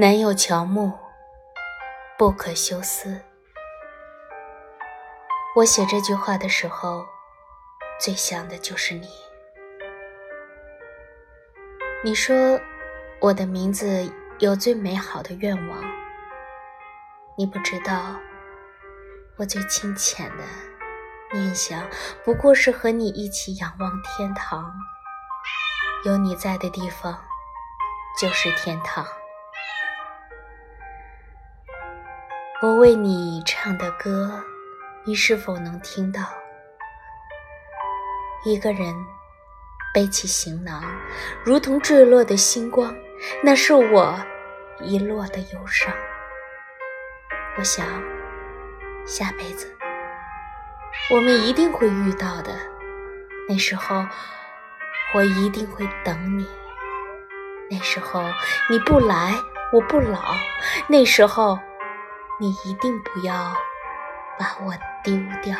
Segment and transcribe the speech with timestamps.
[0.00, 0.98] 南有乔木，
[2.16, 3.20] 不可休思。
[5.54, 7.04] 我写这句话的时候，
[8.00, 9.06] 最想的就是你。
[12.02, 12.58] 你说
[13.20, 15.84] 我的名字有最美好的愿望，
[17.36, 18.16] 你不知道，
[19.36, 20.44] 我最清浅的
[21.38, 21.86] 念想，
[22.24, 24.72] 不过是和你一起仰望天堂。
[26.06, 27.22] 有你在的地方，
[28.18, 29.06] 就是天堂。
[32.62, 34.44] 我为你唱的歌，
[35.04, 36.20] 你是否能听到？
[38.44, 38.94] 一个人
[39.94, 40.84] 背起行囊，
[41.42, 42.94] 如同坠落的星光，
[43.42, 44.14] 那是我
[44.82, 45.90] 遗落的忧伤。
[47.56, 47.86] 我想，
[49.06, 49.74] 下辈子
[51.10, 52.52] 我们一定会遇到的。
[53.48, 54.04] 那时候，
[55.14, 56.46] 我一定会等你。
[57.70, 58.22] 那时候
[58.68, 59.34] 你不来，
[59.72, 60.34] 我不老。
[60.86, 61.58] 那时候。
[62.40, 63.54] 你一定不要
[64.38, 64.72] 把我
[65.04, 65.54] 丢掉。